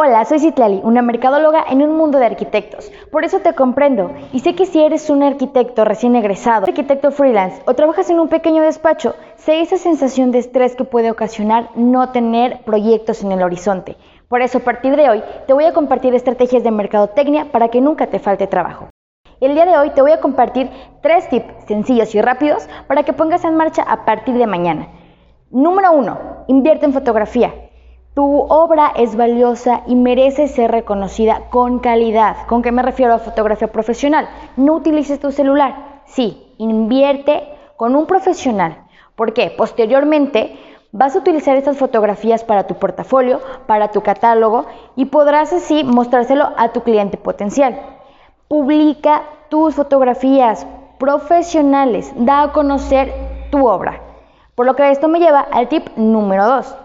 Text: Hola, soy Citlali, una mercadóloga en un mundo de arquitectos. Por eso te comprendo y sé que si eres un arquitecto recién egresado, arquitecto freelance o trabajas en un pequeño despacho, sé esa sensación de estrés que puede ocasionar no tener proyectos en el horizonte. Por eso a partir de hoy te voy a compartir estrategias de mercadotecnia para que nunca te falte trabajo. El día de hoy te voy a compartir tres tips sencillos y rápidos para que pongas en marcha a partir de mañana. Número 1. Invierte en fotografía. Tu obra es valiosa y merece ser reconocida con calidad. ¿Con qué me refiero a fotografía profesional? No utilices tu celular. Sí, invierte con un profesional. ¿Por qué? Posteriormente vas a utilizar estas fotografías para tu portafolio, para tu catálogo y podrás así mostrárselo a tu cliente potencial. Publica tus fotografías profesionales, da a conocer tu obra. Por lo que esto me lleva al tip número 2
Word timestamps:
Hola, 0.00 0.24
soy 0.26 0.38
Citlali, 0.38 0.80
una 0.84 1.02
mercadóloga 1.02 1.64
en 1.68 1.82
un 1.82 1.96
mundo 1.96 2.20
de 2.20 2.26
arquitectos. 2.26 2.88
Por 3.10 3.24
eso 3.24 3.40
te 3.40 3.56
comprendo 3.56 4.12
y 4.32 4.38
sé 4.38 4.54
que 4.54 4.64
si 4.64 4.80
eres 4.80 5.10
un 5.10 5.24
arquitecto 5.24 5.84
recién 5.84 6.14
egresado, 6.14 6.66
arquitecto 6.66 7.10
freelance 7.10 7.60
o 7.66 7.74
trabajas 7.74 8.08
en 8.08 8.20
un 8.20 8.28
pequeño 8.28 8.62
despacho, 8.62 9.16
sé 9.34 9.60
esa 9.60 9.76
sensación 9.76 10.30
de 10.30 10.38
estrés 10.38 10.76
que 10.76 10.84
puede 10.84 11.10
ocasionar 11.10 11.70
no 11.74 12.12
tener 12.12 12.60
proyectos 12.60 13.24
en 13.24 13.32
el 13.32 13.42
horizonte. 13.42 13.96
Por 14.28 14.40
eso 14.40 14.58
a 14.58 14.60
partir 14.60 14.94
de 14.94 15.10
hoy 15.10 15.24
te 15.48 15.52
voy 15.52 15.64
a 15.64 15.72
compartir 15.72 16.14
estrategias 16.14 16.62
de 16.62 16.70
mercadotecnia 16.70 17.46
para 17.50 17.66
que 17.66 17.80
nunca 17.80 18.06
te 18.06 18.20
falte 18.20 18.46
trabajo. 18.46 18.90
El 19.40 19.54
día 19.54 19.66
de 19.66 19.78
hoy 19.78 19.90
te 19.90 20.02
voy 20.02 20.12
a 20.12 20.20
compartir 20.20 20.70
tres 21.02 21.28
tips 21.28 21.66
sencillos 21.66 22.14
y 22.14 22.22
rápidos 22.22 22.68
para 22.86 23.02
que 23.02 23.14
pongas 23.14 23.42
en 23.42 23.56
marcha 23.56 23.82
a 23.82 24.04
partir 24.04 24.38
de 24.38 24.46
mañana. 24.46 24.90
Número 25.50 25.90
1. 25.90 26.44
Invierte 26.46 26.86
en 26.86 26.92
fotografía. 26.92 27.67
Tu 28.18 28.46
obra 28.48 28.90
es 28.96 29.14
valiosa 29.14 29.82
y 29.86 29.94
merece 29.94 30.48
ser 30.48 30.72
reconocida 30.72 31.42
con 31.50 31.78
calidad. 31.78 32.48
¿Con 32.48 32.62
qué 32.62 32.72
me 32.72 32.82
refiero 32.82 33.14
a 33.14 33.20
fotografía 33.20 33.70
profesional? 33.70 34.28
No 34.56 34.74
utilices 34.74 35.20
tu 35.20 35.30
celular. 35.30 36.02
Sí, 36.04 36.52
invierte 36.58 37.44
con 37.76 37.94
un 37.94 38.06
profesional. 38.06 38.78
¿Por 39.14 39.34
qué? 39.34 39.54
Posteriormente 39.56 40.58
vas 40.90 41.14
a 41.14 41.20
utilizar 41.20 41.56
estas 41.56 41.76
fotografías 41.76 42.42
para 42.42 42.66
tu 42.66 42.74
portafolio, 42.74 43.38
para 43.68 43.92
tu 43.92 44.00
catálogo 44.00 44.66
y 44.96 45.04
podrás 45.04 45.52
así 45.52 45.84
mostrárselo 45.84 46.48
a 46.56 46.72
tu 46.72 46.82
cliente 46.82 47.18
potencial. 47.18 47.78
Publica 48.48 49.22
tus 49.48 49.76
fotografías 49.76 50.66
profesionales, 50.98 52.12
da 52.16 52.42
a 52.42 52.52
conocer 52.52 53.14
tu 53.52 53.68
obra. 53.68 54.00
Por 54.56 54.66
lo 54.66 54.74
que 54.74 54.90
esto 54.90 55.06
me 55.06 55.20
lleva 55.20 55.38
al 55.38 55.68
tip 55.68 55.96
número 55.96 56.44
2 56.46 56.76